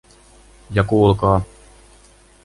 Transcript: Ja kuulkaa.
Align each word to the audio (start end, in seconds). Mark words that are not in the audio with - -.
Ja 0.77 0.83
kuulkaa. 0.83 1.37